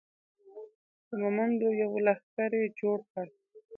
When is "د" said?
1.07-1.09